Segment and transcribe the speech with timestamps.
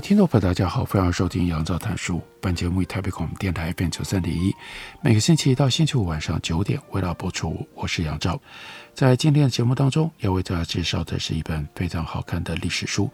[0.00, 2.22] 听众朋友，大家好，欢迎收听杨照谈书。
[2.40, 4.54] 本节目以台北广播电台 FM 九三点一，
[5.02, 7.66] 每个星期一到星期五晚上九点为大家播出。
[7.74, 8.40] 我是杨照，
[8.94, 13.10] 在今天的节目当中，要为大家介绍的是一本非常好看的历史书。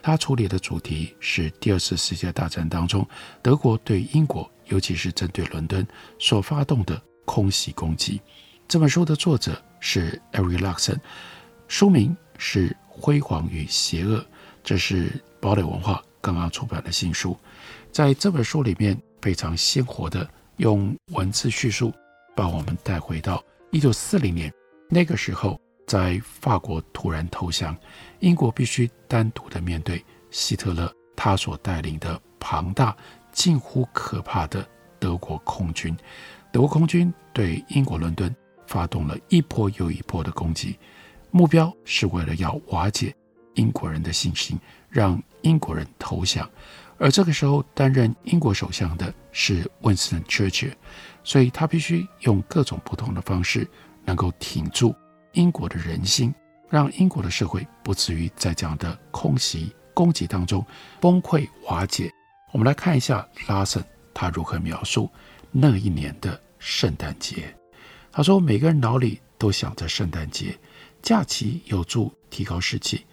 [0.00, 3.06] 它处理的主题是第二次世界大战当中
[3.42, 5.84] 德国对英国，尤其是针对伦敦
[6.18, 8.20] 所发动的空袭攻击。
[8.68, 10.98] 这本书的作者是 Eric Larson，
[11.66, 14.18] 书名是《辉煌与邪恶》，
[14.62, 16.00] 这是堡垒文化。
[16.20, 17.36] 刚刚出版的新书，
[17.92, 21.92] 在这本书里面非常鲜活的用文字叙述，
[22.34, 24.52] 把我们带回到一九四零年
[24.88, 27.76] 那个时候，在法国突然投降，
[28.20, 32.96] 英国必须单独的面对希特勒他所带领的庞大、
[33.32, 34.66] 近乎可怕的
[34.98, 35.96] 德国空军。
[36.52, 38.34] 德国空军对英国伦敦
[38.66, 40.78] 发动了一波又一波的攻击，
[41.30, 43.14] 目标是为了要瓦解
[43.58, 44.58] 英国人的信心。
[44.90, 46.50] 让英国人投降，
[46.96, 50.74] 而这个时候担任英国首相的是温斯顿·丘吉尔，
[51.22, 53.68] 所以他必须用各种不同的方式，
[54.06, 54.96] 能够挺住
[55.32, 56.34] 英国的人心，
[56.70, 60.64] 让英国的社会不至于在这样的空袭攻击当中
[61.02, 62.10] 崩溃瓦解。
[62.50, 65.10] 我们来看一下拉森他如何描述
[65.52, 67.54] 那一年的圣诞节。
[68.10, 70.58] 他说：“每个人脑里都想着圣诞节，
[71.02, 73.04] 假期有助提高士气。”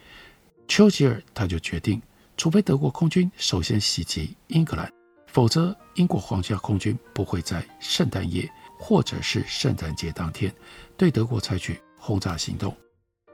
[0.68, 2.02] 丘吉尔他就决定，
[2.36, 4.92] 除非德国空军首先袭击英格兰，
[5.28, 10.54] 否则英国皇家空军不会在圣诞夜或者是圣诞节当天
[10.98, 12.76] 对德国采取轰炸行动。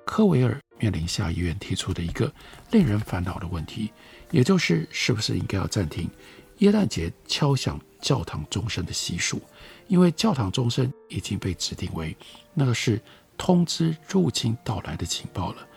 [0.05, 2.31] 科维尔面临下议院提出的一个
[2.71, 3.91] 令人烦恼的问题，
[4.29, 6.09] 也就是是不是应该要暂停
[6.57, 9.41] 耶诞节敲响教堂钟声的习俗，
[9.87, 12.15] 因为教堂钟声已经被指定为
[12.53, 13.01] 那个是
[13.37, 15.67] 通知入侵到来的情报了。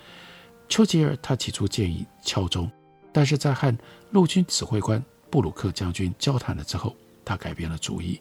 [0.69, 2.71] 丘吉尔他起初建议敲钟，
[3.13, 3.77] 但是在和
[4.11, 8.21] 陆军指挥官布鲁克将军交谈了之后，他改变了主意。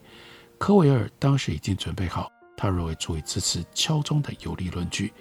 [0.57, 5.11] 科维尔当时已经准备好他认为足以支持敲钟的有力论据，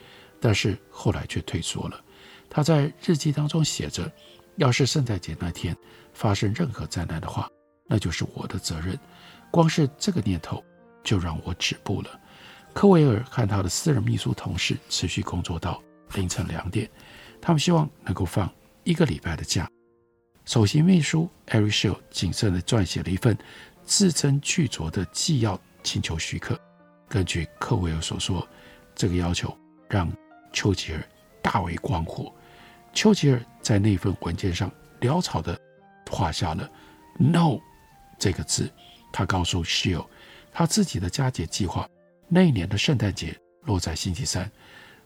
[0.40, 2.00] 但是后来却退缩了。
[2.50, 4.10] 他在日记当中写着
[4.56, 5.74] ：“要是圣诞节那天
[6.12, 7.48] 发生任何灾难的话，
[7.86, 8.98] 那就是我的责任。
[9.50, 10.62] 光是这个念头
[11.02, 12.20] 就让我止步了。”
[12.74, 15.82] 科维尔和他的私人秘书同事持续工作到
[16.14, 16.88] 凌晨两点。
[17.42, 18.48] 他们希望能够放
[18.84, 19.68] 一个礼拜的假。
[20.44, 23.36] 首席秘书 Eric Shield 谨慎地撰写了一份
[23.84, 26.58] 字斟句酌的纪要，请求许可。
[27.08, 28.46] 根据科维尔所说，
[28.94, 29.54] 这个要求
[29.88, 30.10] 让
[30.52, 31.04] 丘吉尔
[31.42, 32.32] 大为光火。
[32.94, 34.70] 丘吉尔在那份文件上
[35.00, 35.60] 潦草地
[36.08, 36.70] 画下了
[37.18, 37.58] “No”
[38.18, 38.70] 这个字。
[39.12, 40.06] 他告诉 Shield，
[40.52, 41.88] 他自己的佳节计划
[42.28, 44.50] 那一年的圣诞节落在星期三，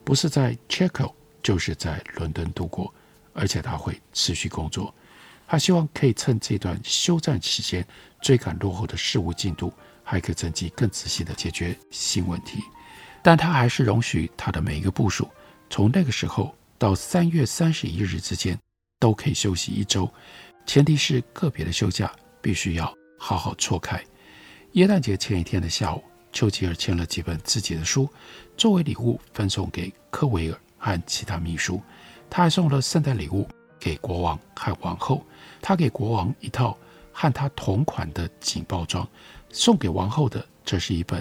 [0.04, 1.12] 不是在 Chaco
[1.46, 2.92] 就是在伦敦度过，
[3.32, 4.92] 而且他会持续工作。
[5.46, 7.86] 他希望可以趁这段休战期间
[8.20, 12.58] 追赶落后的事务进度，还可以趁机更仔细地解决新问题。
[13.22, 15.28] 但他还是容许他的每一个部署
[15.70, 18.58] 从那个时候到三月三十一日之间
[18.98, 20.12] 都可以休息一周，
[20.66, 24.04] 前提是个别的休假必须要好好错开。
[24.72, 26.02] 耶诞节前一天的下午，
[26.32, 28.10] 丘吉尔签了几本自己的书，
[28.56, 30.58] 作为礼物分送给科维尔。
[30.86, 31.82] 和其他秘书，
[32.30, 35.26] 他还送了圣诞礼物给国王和王后。
[35.60, 36.78] 他给国王一套
[37.12, 39.08] 和他同款的警报装，
[39.50, 41.20] 送给王后的这是一本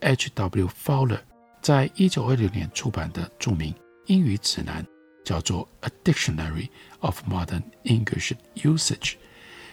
[0.00, 0.68] H.W.
[0.68, 1.20] Fowler
[1.62, 3.74] 在一九二六年出版的著名
[4.04, 4.86] 英语指南，
[5.24, 6.68] 叫做《A Dictionary
[7.00, 8.98] of Modern English Usage》。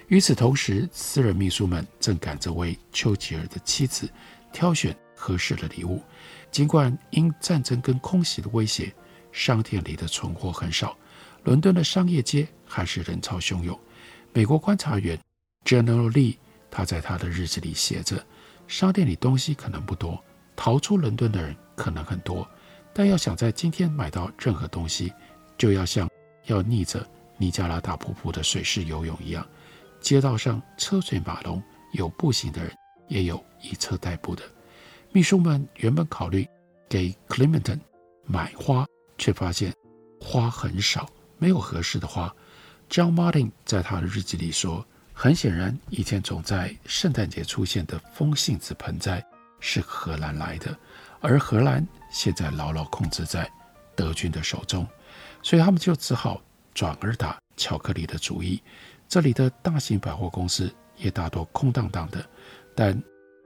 [0.07, 4.09] 与此同时，私人秘书们正赶着为丘吉尔的妻子
[4.53, 6.01] 挑选合适的礼物。
[6.49, 8.93] 尽管因战争跟空袭的威胁，
[9.33, 10.95] 商店里的存货很少，
[11.43, 13.77] 伦敦的商业街还是人潮汹涌。
[14.31, 15.19] 美国观察员
[15.65, 16.37] General Lee
[16.71, 18.25] 他在他的日记里写着：
[18.67, 20.23] 商店里东西可能不多，
[20.55, 22.47] 逃出伦敦的人可能很多，
[22.93, 25.11] 但要想在今天买到任何东西，
[25.57, 26.09] 就要像
[26.45, 27.05] 要逆着
[27.37, 29.45] 尼加拉大瀑布的水势游泳一样。
[29.99, 31.61] 街道上车水马龙，
[31.93, 32.71] 有步行的人，
[33.07, 34.43] 也有以车代步的。
[35.11, 36.47] 秘书们原本考虑
[36.89, 37.79] 给 Clementon
[38.25, 38.85] 买花。
[39.17, 39.73] 却发现
[40.19, 41.07] 花很少，
[41.37, 42.33] 没有合适的花。
[42.89, 49.25] John Martin 在他的日记里说：“很显然，以前总在圣诞节出现的风信子盆栽
[49.59, 50.77] 是荷兰来的，
[51.21, 53.49] 而荷兰现在牢牢控制在
[53.95, 54.87] 德军的手中，
[55.41, 56.41] 所以他们就只好
[56.73, 58.61] 转而打巧克力的主意。
[59.07, 62.23] 这里的大型百货公司也大多空荡荡的，
[62.75, 63.01] 但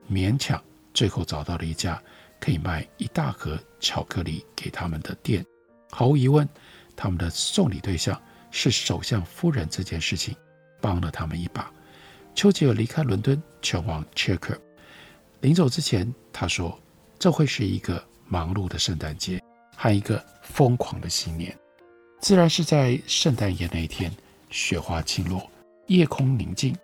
[0.10, 0.62] 勉强
[0.94, 2.02] 最后找到了一家
[2.40, 5.46] 可以卖一大盒巧克力给他们的店。
[5.98, 6.48] 毫无疑问，
[6.96, 10.36] 他们的送礼对象。”是首相夫人这件事情
[10.80, 11.70] 帮了他们一把。
[12.34, 14.58] 丘吉尔离开伦敦，前往切克。
[15.42, 16.80] 临走之前，他说
[17.20, 19.44] ：“这会是一个忙碌的圣诞节，
[19.76, 21.56] 和一个疯狂的新年。”
[22.22, 24.12] 自然是在圣诞夜那一天，
[24.50, 25.52] 雪花轻落，
[25.88, 26.76] 夜空宁静。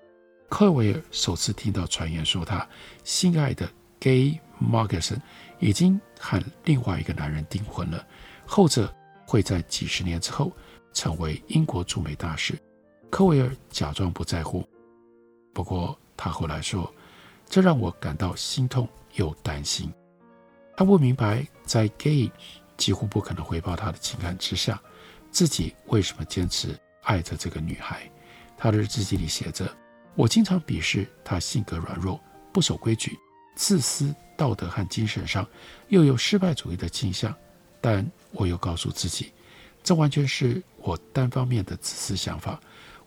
[0.49, 2.67] 克维尔首次听到传言说，他
[3.03, 3.67] 心爱的
[3.99, 5.21] Gay Margerson
[5.59, 8.05] 已经和另外一个男人订婚了，
[8.45, 8.93] 后者
[9.25, 10.51] 会在几十年之后。
[10.95, 12.53] 成为英国驻美大使，
[13.09, 14.63] 科维尔假装不在乎。
[15.51, 16.93] 不过他后来说，
[17.49, 19.91] 这让我感到心痛又担心。
[20.77, 22.31] 他不明白，在 Gay
[22.77, 24.79] 几乎不可能回报他的情感之下，
[25.31, 28.07] 自己为什么坚持爱着这个女孩。
[28.55, 29.67] 他的日记里写着
[30.13, 32.21] ：“我经常鄙视他性格软弱、
[32.53, 33.17] 不守规矩、
[33.55, 35.43] 自私、道德和精神上
[35.87, 37.35] 又有失败主义的倾向，
[37.83, 39.33] 但我又告诉自己。”
[39.83, 42.57] 这完全是我单方面的自私想法。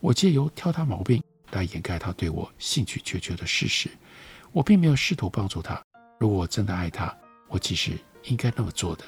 [0.00, 3.88] 我借由挑他毛病来掩盖他对我兴趣缺缺的事实。
[4.52, 5.82] 我并没有试图帮助他。
[6.18, 7.16] 如果我真的爱他，
[7.48, 7.92] 我其实
[8.24, 9.04] 应该那么做的。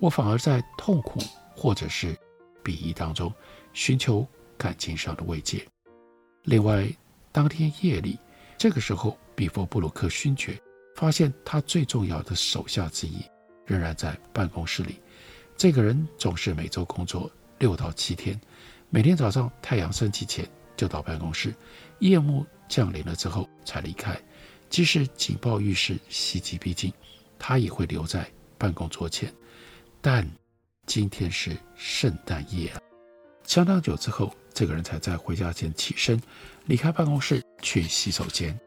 [0.00, 1.20] 我反而在痛苦
[1.54, 2.16] 或者是
[2.64, 3.32] 鄙夷当中
[3.72, 4.26] 寻求
[4.58, 5.64] 感情上的慰藉。
[6.42, 6.88] 另外，
[7.30, 8.18] 当天夜里，
[8.58, 10.60] 这个时候，比佛布鲁克勋爵
[10.96, 13.24] 发现他最重要的手下之一
[13.66, 15.00] 仍然在办公室里。
[15.56, 18.38] 这个人总是每周工作六到七天，
[18.90, 20.46] 每天早上太阳升起前
[20.76, 21.54] 就到办公室，
[22.00, 24.20] 夜幕降临了之后才离开。
[24.68, 26.92] 即使警报预示袭击逼近，
[27.38, 28.28] 他也会留在
[28.58, 29.32] 办公桌前。
[30.00, 30.28] 但
[30.86, 32.72] 今天是圣诞夜！
[33.44, 36.20] 相当久之后，这个人才在回家前起身，
[36.66, 38.58] 离开办公室去洗手间。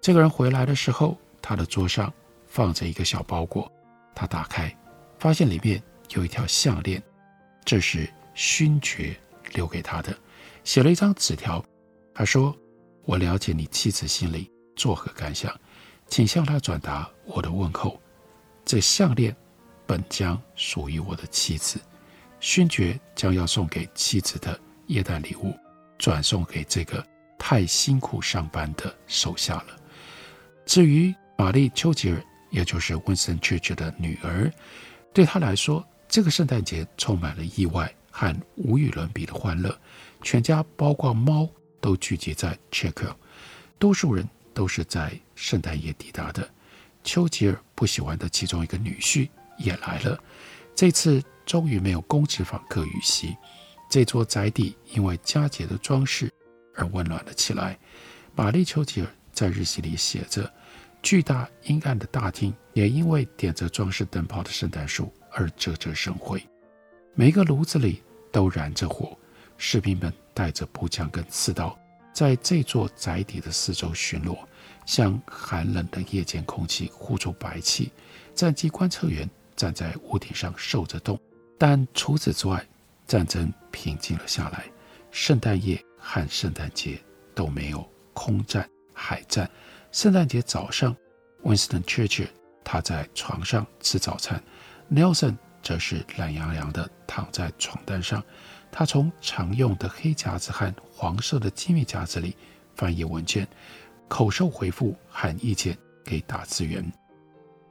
[0.00, 2.12] 这个人回来的时候，他的桌上
[2.46, 3.70] 放着一个小包裹，
[4.14, 4.76] 他打开，
[5.18, 5.80] 发现里面。
[6.10, 7.02] 有一条项链，
[7.64, 9.16] 这是勋爵
[9.52, 10.16] 留给他的，
[10.62, 11.64] 写了一张纸条。
[12.14, 12.56] 他说
[13.04, 15.52] ：“我了解你妻子心里作何感想，
[16.06, 18.00] 请向她转达我的问候。
[18.64, 19.34] 这项链
[19.86, 21.80] 本将属于我的妻子，
[22.38, 24.58] 勋爵将要送给妻子的
[24.88, 25.52] 耶诞礼物，
[25.98, 27.04] 转送给这个
[27.38, 29.76] 太辛苦上班的手下了。
[30.64, 34.52] 至于玛丽·丘吉尔，也就是温森舅舅的女儿，
[35.12, 39.76] 对他来说。”这个圣诞节充满了意外和无与伦比的欢乐，
[40.22, 41.48] 全家包括猫
[41.80, 43.16] 都聚集在 c h e c k e
[43.78, 46.48] 多数人都是在圣诞夜抵达的。
[47.02, 49.28] 丘吉尔不喜欢的其中一个女婿
[49.58, 50.18] 也来了，
[50.74, 53.36] 这次终于没有公职访客遇袭，
[53.90, 56.32] 这座宅邸因为佳节的装饰
[56.74, 57.78] 而温暖了起来。
[58.34, 60.50] 玛丽·丘吉尔在日记里写着：
[61.02, 65.12] 巨大阴暗的大厅也因为点着装饰灯泡的圣诞树。
[65.34, 66.42] 而啧啧生辉，
[67.14, 69.18] 每个炉子里都燃着火，
[69.58, 71.76] 士兵们带着步枪跟刺刀，
[72.12, 74.38] 在这座宅邸的四周巡逻，
[74.86, 77.90] 向寒冷的夜间空气呼出白气。
[78.34, 81.20] 战机观测员站在屋顶上受着冻，
[81.58, 82.64] 但除此之外，
[83.06, 84.64] 战争平静了下来。
[85.10, 87.00] 圣诞夜和圣诞节
[87.34, 89.48] 都没有空战、海战。
[89.92, 90.96] 圣诞节早上
[91.44, 92.26] ，Winston church
[92.64, 94.42] 他在床上吃早餐。
[94.92, 98.22] Nelson 则是懒洋洋地躺在床单上，
[98.70, 102.36] 他从常用的黑夹子和黄色的机密夹子里
[102.76, 103.48] 翻阅文件，
[104.08, 106.84] 口授回复和意见给打字员。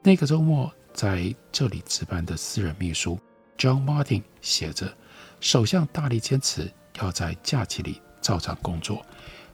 [0.02, 3.18] 那个周末在这里值班的私人秘书
[3.56, 4.92] John Martin 写着
[5.40, 9.04] ：“首相大力坚持要在假期里照常工作。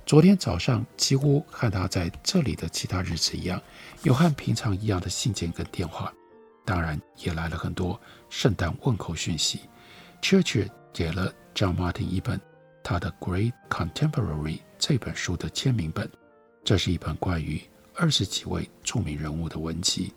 [0.07, 3.63] 昨天早上几乎和他在这里的其他日子一样，
[4.03, 6.13] 有和平常一样的信件跟电话。”
[6.71, 9.63] 当然也来了很多圣诞问候讯息。
[10.23, 12.41] Churchill 给了 John Martin 一本
[12.81, 16.09] 他的《Great Contemporary》这本书的签名本，
[16.63, 17.61] 这是一本关于
[17.97, 20.15] 二十几位著名人物的文集。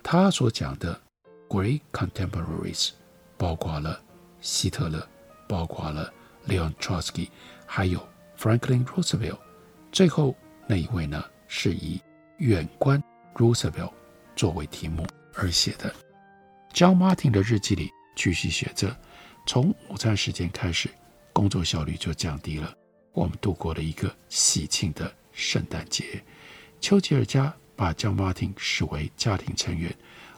[0.00, 0.96] 他所讲的
[1.48, 2.90] Great Contemporaries
[3.36, 4.00] 包括了
[4.40, 5.04] 希特勒，
[5.48, 6.14] 包括了
[6.46, 7.30] Leon Trotsky，
[7.66, 8.00] 还有
[8.38, 9.40] Franklin Roosevelt。
[9.90, 10.36] 最后
[10.68, 12.00] 那一位呢，是以
[12.38, 13.02] 远观
[13.34, 13.92] Roosevelt
[14.36, 15.04] 作为题目
[15.36, 15.94] 而写的
[16.72, 18.96] ，John Martin 的日记里继续写着：
[19.46, 20.88] 从午餐时间开始，
[21.32, 22.74] 工作效率就降低了。
[23.12, 26.22] 我们度过了一个喜庆的圣诞节。
[26.80, 29.94] 丘吉尔家把 John Martin 视为家庭成员。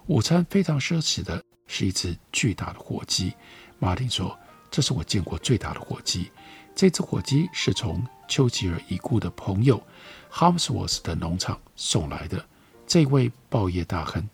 [0.06, 3.34] 午餐非常奢侈的是一只巨大的火鸡。
[3.78, 4.38] 马丁说
[4.70, 6.30] ：“这是我见过最大的火鸡。
[6.74, 9.82] 这只火鸡是从丘吉尔已故的朋友
[10.30, 12.44] 哈姆斯沃斯的农场送来的。
[12.86, 14.26] 这位报业大亨，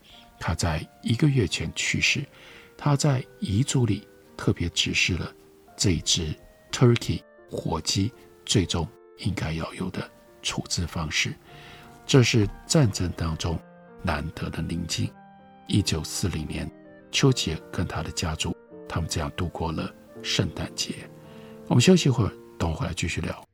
[0.46, 2.22] 他在一个月前去世。
[2.76, 5.32] 他在遗嘱里特别指示了
[5.74, 6.34] 这一只
[6.70, 8.12] turkey 火鸡。”
[8.44, 8.86] 最终
[9.20, 10.06] 应该要有的
[10.42, 11.34] 处置方式，
[12.04, 13.58] 这是战争当中
[14.02, 15.10] 难得的宁静。
[15.66, 16.70] 一九四零年，
[17.10, 18.54] 丘吉尔跟他的家族，
[18.86, 19.90] 他们这样度过了
[20.22, 21.08] 圣诞节。
[21.68, 23.53] 我们休息一会儿，等我回来继续聊。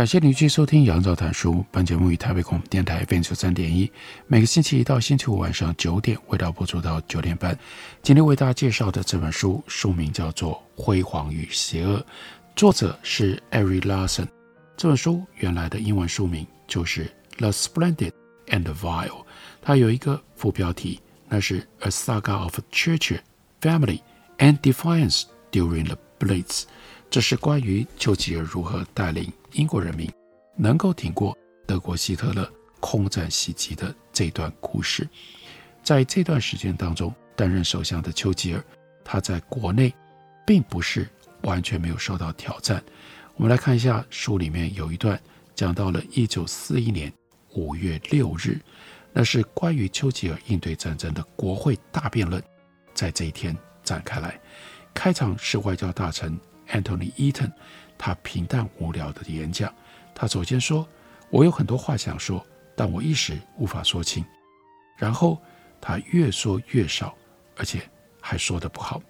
[0.00, 1.52] 感谢您继续收听《杨照谈书》。
[1.70, 3.92] 本节目于台北广播电台 FM 九三点一，
[4.28, 7.54] 每个星期一到星期五晚上九点，为大家播出到九点半。
[8.02, 11.98] 今天为大家介绍的这本书，书名叫做《辉煌与邪恶》，
[12.56, 14.26] 作者是 Erik Larson。
[14.74, 17.04] 这本书原来的英文书名就是
[17.36, 18.12] 《The Splendid
[18.46, 19.08] and the Vile》，
[19.60, 23.18] 它有一个副标题，那是《A Saga of Church,
[23.60, 24.00] Family
[24.38, 26.62] and Defiance During the Blitz》，
[27.10, 29.30] 这是关于丘吉尔如何带领。
[29.52, 30.10] 英国人民
[30.56, 35.08] 能够挺过德国希特勒空战袭击的这段故事，
[35.82, 38.64] 在这段时间当中，担任首相的丘吉尔，
[39.04, 39.94] 他在国内
[40.46, 41.08] 并不是
[41.42, 42.82] 完全没有受到挑战。
[43.36, 45.18] 我们来看一下书里面有一段
[45.54, 47.12] 讲到了一九四一年
[47.54, 48.58] 五月六日，
[49.12, 52.42] 那是关于丘吉尔应对战争的国会大辩论，
[52.94, 54.40] 在这一天展开来。
[54.92, 56.38] 开场是外交大臣
[56.68, 57.52] Anthony Eden。
[58.02, 59.70] 他平淡无聊的演讲，
[60.14, 60.88] 他首先说
[61.28, 62.42] ：“我有很多话想说，
[62.74, 64.24] 但我一时无法说清。”
[64.96, 65.38] 然后
[65.82, 67.14] 他越说越少，
[67.58, 67.86] 而且
[68.18, 69.02] 还说得不好。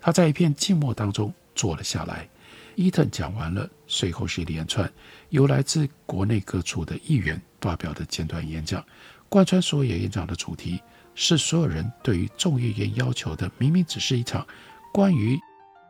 [0.00, 2.28] 他在一片静默当中坐了下来。
[2.76, 4.88] 伊藤讲完了，随后是一连串
[5.30, 8.84] 由来自国内各处的议员发表的简短演讲。
[9.28, 10.80] 贯穿所有演讲的主题
[11.16, 14.46] 是所有人对于众议院要求的，明明只是一场
[14.92, 15.36] 关于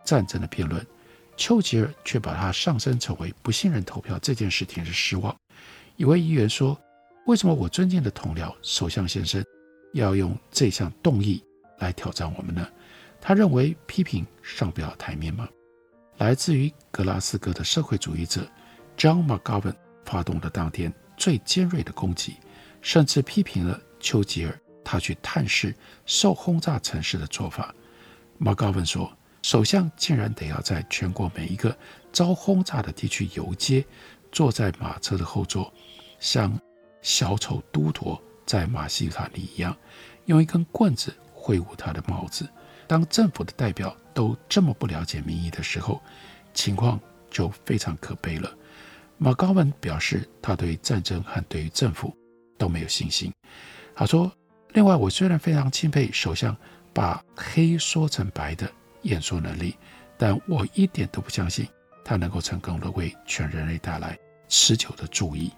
[0.03, 0.85] 战争的辩论。
[1.39, 5.35] 丘吉尔却把它上升成为不信任投票这件事情是失望。
[5.97, 6.77] 一位议员说
[7.27, 9.43] ：“为什么我尊敬的同僚首相先生
[9.95, 11.43] 要用这项动议
[11.79, 12.69] 来挑战我们呢？
[13.21, 15.49] 他认为批评上不了台面吗？”
[16.19, 18.45] 来自于格拉斯哥的社会主义者
[18.97, 22.35] John McGovern 发动了当天最尖锐的攻击，
[22.83, 25.73] 甚至批评了丘吉尔他去探视
[26.05, 27.73] 受轰炸城市的做法。
[28.41, 29.13] McGovern 说。
[29.49, 31.75] 首相竟然得要在全国每一个
[32.13, 33.83] 遭轰炸的地区游街，
[34.31, 35.73] 坐在马车的后座，
[36.21, 36.53] 像
[37.01, 39.75] 小丑都铎在马戏团里一样，
[40.27, 42.47] 用一根棍子挥舞他的帽子。
[42.87, 45.99] 当政府的代表都这么不了解民意的时候，
[46.53, 47.01] 情况
[47.31, 48.55] 就非常可悲了。
[49.17, 52.15] 马高文表示，他对战争和对于政府
[52.59, 53.33] 都没有信心。
[53.95, 54.31] 他说
[54.75, 56.55] ：“另外，我虽然非常钦佩首相
[56.93, 58.71] 把黑说成白的
[59.09, 59.75] 演说能力，
[60.17, 61.67] 但我一点都不相信
[62.05, 65.53] 他能够成功的为全人类带来持久的注意。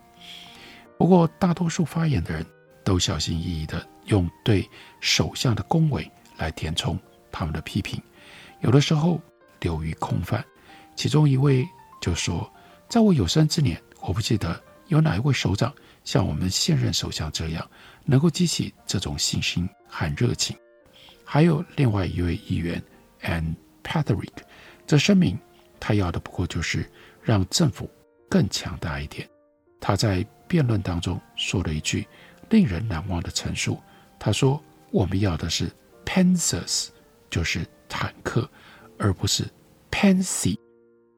[0.97, 2.45] 不过，大多数发言的人
[2.85, 4.69] 都小心翼翼地用对
[5.01, 6.99] 首相的恭维来填充
[7.31, 8.01] 他们的批评，
[8.61, 9.21] 有的时候
[9.61, 10.45] 流于空泛。
[10.95, 11.67] 其中一位
[12.01, 12.53] 就说
[12.89, 15.73] ：“在我有生之年，我不记得有哪一位首长
[16.05, 17.67] 像我们现任首相这样，
[18.05, 20.57] 能够激起这种信心和热情。”
[21.25, 22.83] 还有另外一位议员
[23.23, 24.31] And Patrick
[24.87, 25.39] 则声明，
[25.79, 26.91] 他要的不过就是
[27.23, 27.91] 让政府
[28.29, 29.29] 更强大一点。
[29.81, 32.07] 他在辩论当中说了一句
[32.51, 33.81] 令人难忘的陈述，
[34.19, 35.71] 他说：“我们要的是
[36.05, 36.89] Panzers，
[37.31, 38.49] 就是坦克，
[38.99, 39.45] 而不是
[39.91, 40.59] Pansy。”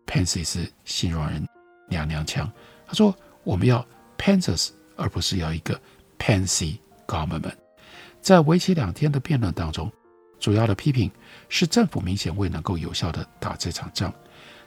[0.07, 1.47] Pansy 是形容人
[1.89, 2.51] 娘娘腔。
[2.87, 3.85] 他说：“我们要
[4.19, 5.81] Panzers，而不是要一个
[6.19, 7.55] Pansy government。”
[8.21, 9.91] 在为期两天的辩论当中，
[10.43, 11.09] 主要的批评
[11.49, 14.13] 是政府明显未能够有效地打这场仗。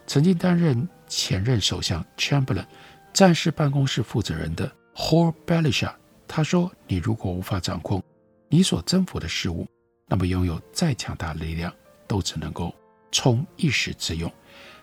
[0.07, 2.65] 曾经担任前任首相 Chamberlain
[3.11, 5.91] 战事办公室负责人的 Hor Belisha，
[6.29, 8.01] 他说：“你如果无法掌控
[8.47, 9.67] 你所征服的事物，
[10.07, 11.73] 那么拥有再强大的力量
[12.07, 12.73] 都只能够
[13.11, 14.31] 充一时之用。”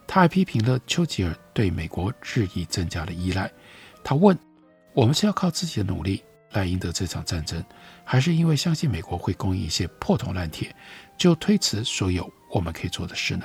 [0.07, 3.51] 他还批评了丘吉尔对美国日益增加的依赖。
[4.05, 4.39] 他问
[4.93, 6.23] ：“我们是要靠自己的努力
[6.53, 7.65] 来赢得这场战争，
[8.05, 10.75] 还是因为相信美国会供应一些破铜烂铁，
[11.17, 13.45] 就推辞所有我们可以做的事呢？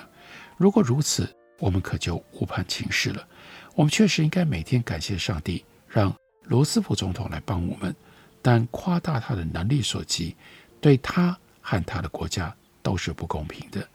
[0.57, 1.27] 如果如此，
[1.59, 3.27] 我们可就误判情势了。
[3.75, 7.95] 我们确实应该每天感谢上帝，让罗斯福总统来帮我们，
[8.41, 10.35] 但夸大他的能力所及，
[10.81, 13.87] 对他和他的国家都是不公平的。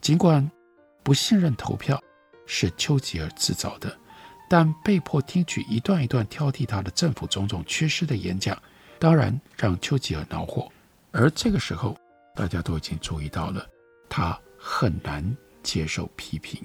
[0.00, 0.50] 尽管。”
[1.04, 2.02] 不信任投票
[2.46, 3.94] 是丘吉尔自找的，
[4.56, 8.56] 但被迫听取一段一段挑剔他的政府种种缺失的演讲，
[9.00, 10.70] 当然让丘吉尔恼火。
[11.10, 11.98] 而这个时候，
[12.36, 13.68] 大家都已经注意到了，
[14.08, 16.62] 他很难接受批评。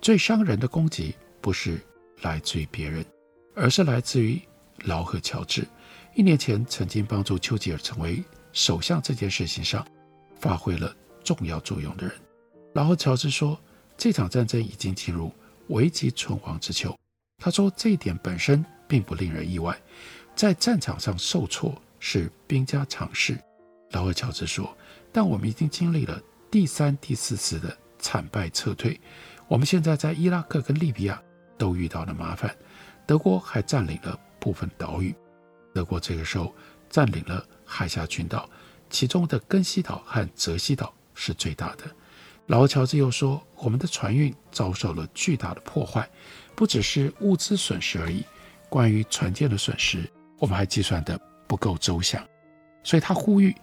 [0.00, 1.80] 最伤人的攻击不是
[2.20, 3.04] 来自于别人，
[3.56, 4.40] 而是来自于
[4.84, 5.66] 劳合乔治。
[6.14, 9.84] 一年前曾经帮助丘吉尔成为首相这件事情上
[10.38, 10.94] 发挥了
[11.24, 12.14] 重要作用的人。
[12.74, 13.58] 劳合乔治说
[13.98, 15.32] ：“这场战争已经进入
[15.70, 16.96] 危急存亡之秋。”
[17.40, 19.74] 他说：“这一点本身并不令人意外，
[20.36, 23.36] 在战场上受挫是兵家常事。”
[23.92, 24.76] 劳尔乔治说
[25.10, 29.00] ：“但我们已经经历了第三、第四次的惨败撤退，
[29.48, 31.20] 我们现在在伊拉克跟利比亚
[31.56, 32.54] 都遇到了麻烦。
[33.06, 35.14] 德国还占领了部分岛屿，
[35.74, 36.54] 德国这个时候
[36.88, 38.48] 占领了海峡群岛，
[38.90, 41.84] 其中的根西岛和泽西岛是最大的。”
[42.46, 46.08] 劳尔乔治又说：“我们的船运遭受了巨大的破坏，
[46.60, 48.22] 不只是物资损失而已。
[48.68, 51.18] 关于船舰的损失，我们还计算得
[51.48, 52.22] 不够周详。
[52.84, 53.56] 所以他呼吁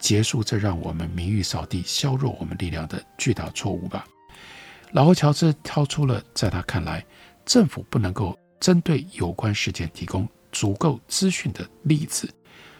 [0.00, 4.04] 结束这让我们名誉扫地、削弱我们力量的巨大错误吧。”
[4.90, 7.06] 老乔治挑出了在他看来
[7.46, 12.28] 政府不能够针对有关事件提供足够资讯的例子。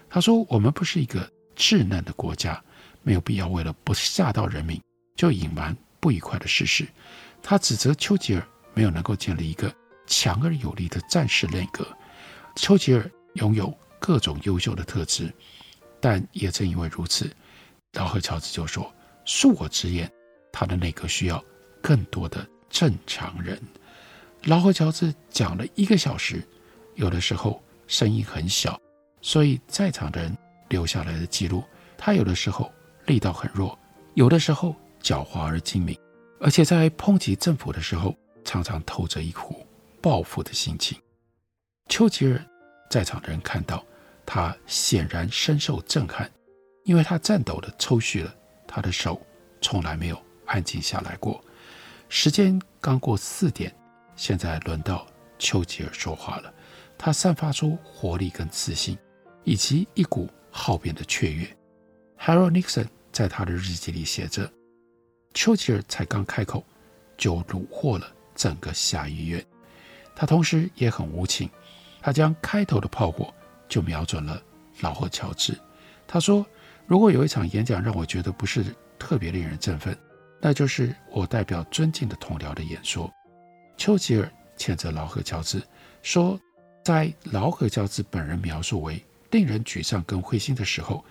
[0.08, 2.60] 他说：“我们不是一个稚嫩的国家，
[3.04, 4.82] 没有必要为了不吓到人民。”
[5.14, 6.88] 就隐瞒不愉快的事实，
[7.40, 9.72] 他指责丘吉尔没有能够建立一个
[10.06, 11.86] 强而有力的战时内阁。
[12.56, 15.32] 丘吉尔拥有各种优秀的特质，
[16.00, 17.30] 但也正因为如此，
[17.92, 18.92] 劳合乔治就说
[19.26, 20.10] ：“恕我直言，
[20.52, 21.42] 他的内阁需要
[21.82, 23.60] 更多的正常人。”
[24.44, 26.42] 劳合乔治讲了一个小时，
[26.94, 28.80] 有的时候声音很小，
[29.20, 30.36] 所以在场的人
[30.68, 31.62] 留下来的记录，
[31.96, 32.72] 他有的时候
[33.06, 33.78] 力道很弱，
[34.14, 34.74] 有的时候。
[35.02, 35.98] 狡猾而精明，
[36.42, 39.66] 而且在抨击政府的时候，常常透着一股
[40.00, 40.98] 报复的心情。
[41.88, 42.44] 丘吉尔
[42.90, 43.84] 在场的人看到，
[44.24, 46.30] 他显然深受震撼，
[46.84, 48.34] 因为他颤抖地抽搐了，
[48.66, 49.20] 他的手
[49.60, 51.42] 从来没有安静下来过。
[52.08, 53.74] 时间刚过四点，
[54.16, 55.06] 现在轮到
[55.38, 56.52] 丘吉尔说话了。
[56.98, 58.98] 他散发出活力跟自信，
[59.44, 61.46] 以及一股好辩的雀跃。
[62.18, 64.50] Harold Nixon 在他的日记里写着。
[65.32, 66.64] 丘吉尔才刚开口，
[67.16, 69.44] 就虏获了整个下议院。
[70.16, 71.50] 他同时也很无情，
[72.00, 73.32] 他将开头的炮火
[73.68, 74.42] 就瞄准了
[74.80, 75.54] 劳合乔治。
[76.08, 76.46] 他说
[76.88, 78.64] ：“如果有一场演讲让我觉得不是
[78.98, 79.94] 特别令人振奋，
[80.40, 83.12] 那就是我代表尊敬的同僚的演说。”
[83.76, 85.62] 丘吉尔谴责劳合乔治，
[86.02, 86.40] 说
[86.82, 91.04] ：“在劳合乔治本人描述为令人沮丧跟灰心的时候，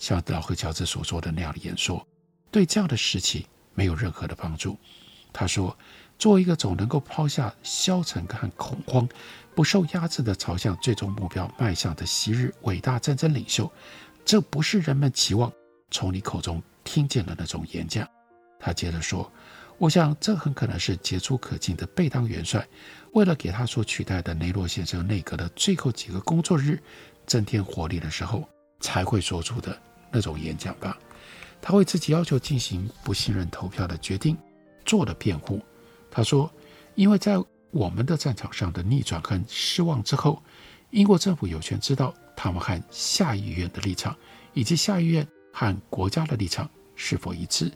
[0.00, 2.04] 像劳合乔治所说的那样的演说，
[2.50, 4.78] 对这样的时期。”没有任何的帮助。
[5.32, 5.76] 他说
[6.18, 9.08] ：“做一个总能够抛下消沉和恐慌，
[9.54, 13.70] 不受压制的朝向最终目标迈向的昔日伟大战争领袖，
[14.24, 15.52] 这不是人们期望
[15.90, 18.08] 从你口中听见的那种演讲。
[18.58, 19.30] 他接着说
[19.76, 22.66] ：“我想这很可能是杰出可敬的贝当元帅，
[23.12, 26.82] 为了给他所取代的雷诺先生内阁的最后几个工作日
[27.26, 28.48] 增添活力的时候，
[28.80, 29.78] 才会说出的
[30.10, 30.96] 那种演讲吧。
[31.60, 34.38] 他为自己要求进行不信任投票的决定
[34.86, 35.60] 做了辩护。
[36.16, 36.48] 他说，
[36.94, 40.40] 因为在我们的战场上的逆转和失望之后，
[40.90, 44.16] 英国政府有权知道他们和下议院的立场，
[44.52, 47.68] 以及下议院和国家的立场是否一致。”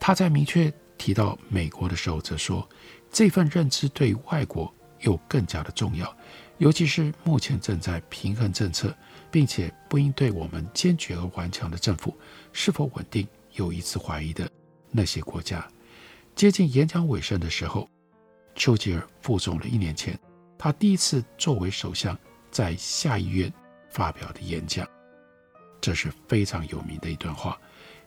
[0.00, 2.66] 他在明确提到美国的时候，则说
[3.10, 6.16] 这份认知对外国又更加的重要，
[6.56, 8.96] 尤其是目前正在平衡政策，
[9.30, 12.16] 并且不应对我们坚决而顽强的政府
[12.54, 14.50] 是否稳定有一次怀疑的
[14.90, 15.68] 那些国家。
[16.34, 17.88] 接近演讲尾声的时候，
[18.54, 20.18] 丘吉尔复诵了一年前
[20.58, 22.18] 他第一次作为首相
[22.50, 23.52] 在下议院
[23.90, 24.88] 发表的演讲，
[25.80, 27.58] 这是非常有名的一段话。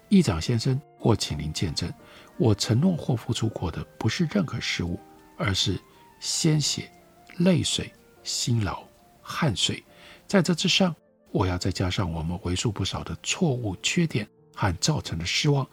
[0.10, 1.92] 议长先生，或请您见证，
[2.38, 5.00] 我承诺或付出过的不是任何事物，
[5.38, 5.80] 而是
[6.20, 6.92] 鲜血、
[7.38, 8.84] 泪水、辛劳、
[9.22, 9.84] 汗水。
[10.28, 10.96] 在这之上，
[11.32, 15.68] 我要再加上我们为数不少的错误、缺点和造成的失望，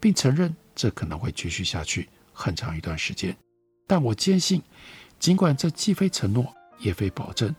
[0.00, 3.36] 并承认这可能会继续下去很长一段时间。
[3.86, 4.62] 但我坚信，
[5.18, 7.54] 尽管这既非承诺，也非保证，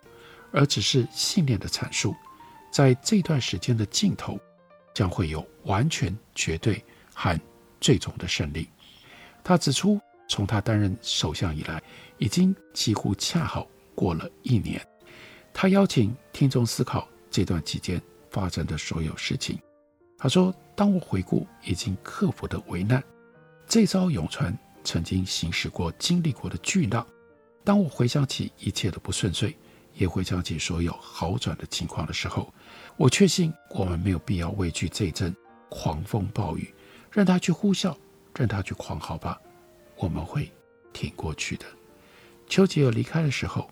[0.52, 2.16] 而只是信念的阐述，
[2.72, 4.40] 在这段时间的尽头。
[4.96, 6.82] 将会有完全、绝对
[7.14, 7.38] 和
[7.82, 8.70] 最终的胜利。
[9.44, 10.00] 他指出，
[10.30, 11.84] 从他担任首相以来，
[12.18, 14.82] 已经几乎恰好过了一年。
[15.54, 18.02] 他邀请听众思考这段期间
[18.32, 19.60] 发生的所有事情。
[20.26, 23.04] 他说：“当我回顾已经克服的危难，
[23.68, 27.06] 这艘永船曾经行驶过、经历过的巨浪；
[27.64, 29.56] 当我回想起一切的不顺遂，
[29.94, 32.52] 也回想起所有好转的情况的时候。”
[32.98, 35.32] 我确信，我们没有必要畏惧这阵
[35.70, 36.74] 狂风暴雨，
[37.12, 37.96] 任它去呼啸，
[38.34, 39.40] 任它去狂嚎吧，
[39.96, 40.52] 我们会
[40.92, 41.66] 挺过去的。
[42.50, 43.70] 丘吉尔离开的时候，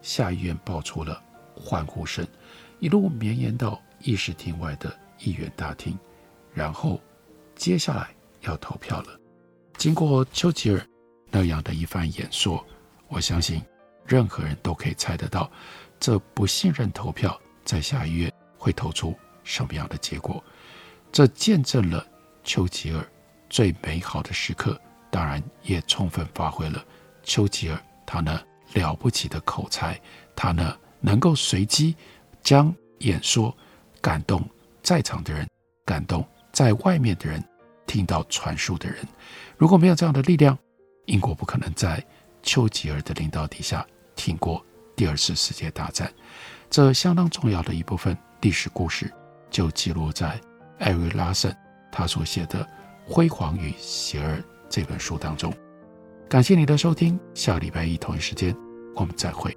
[0.00, 1.22] 下议院爆出了
[1.54, 2.26] 欢呼声，
[2.78, 5.98] 一路绵延到议事厅外的议员大厅，
[6.52, 7.00] 然后
[7.54, 9.20] 接下来要投票了。
[9.76, 10.86] 经过丘吉尔
[11.30, 12.64] 那样的一番演说，
[13.08, 13.62] 我相信
[14.04, 15.50] 任何人都可以猜得到，
[15.98, 18.32] 这不信任投票在下议院。
[18.62, 20.44] 会投出什么样的结果？
[21.10, 22.06] 这见证了
[22.44, 23.02] 丘吉尔
[23.48, 24.78] 最美好的时刻，
[25.10, 26.84] 当然也充分发挥了
[27.22, 28.38] 丘吉尔他那
[28.74, 29.98] 了不起的口才，
[30.36, 31.96] 他那能够随机
[32.42, 33.56] 将演说
[34.02, 34.46] 感动
[34.90, 35.48] 在场的人，
[35.84, 37.40] 感动在外面的人，
[37.86, 38.98] 听到传述的人。
[39.56, 40.58] 如果没有这样的力量，
[41.06, 42.04] 英国不可能在
[42.42, 44.60] 丘吉尔的领导底下挺过
[44.96, 46.12] 第二次世界大战。
[46.68, 48.18] 这相当重要的一部分。
[48.40, 49.08] 历史故事
[49.48, 50.40] 就记录在
[50.80, 51.56] 艾瑞拉森
[51.92, 52.64] 他所写的
[53.06, 54.34] 《辉煌与邪恶》
[54.68, 55.54] 这本书当中。
[56.28, 58.52] 感谢你的收听，下礼拜一同一时间
[58.96, 59.56] 我们再会。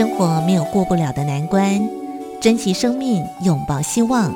[0.00, 1.78] 生活没有过不了的难关，
[2.40, 4.32] 珍惜生命，拥抱希望。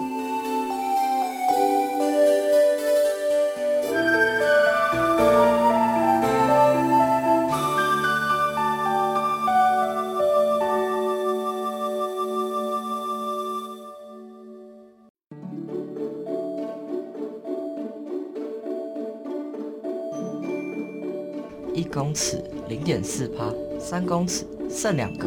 [21.73, 23.51] 一公尺零点四趴，
[23.81, 25.27] 三公尺剩两个。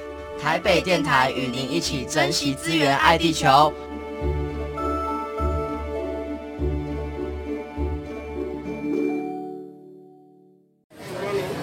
[0.41, 3.71] 台北电台与您一起珍惜资源，爱地球。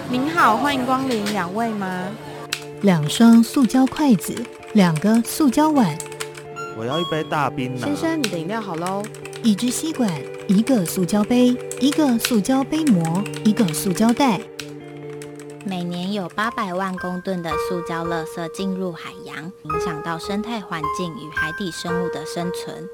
[0.09, 2.09] 您好，欢迎光临，两位吗？
[2.81, 4.33] 两双塑胶筷子，
[4.71, 5.97] 两个塑胶碗。
[6.77, 7.85] 我要一杯大冰拿。
[7.85, 9.03] 先生，你的饮料好喽。
[9.43, 10.09] 一支吸管，
[10.47, 14.39] 一个塑胶杯，一个塑胶杯膜，一个塑胶袋。
[15.65, 22.89] 每年有八百万公吨的塑胶垃圾进入海洋，影响到生态环境与海底生物的生存。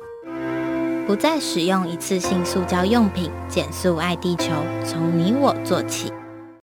[1.06, 4.52] 不再使用一次性塑胶用品，减速爱地球，
[4.84, 6.12] 从你我做起。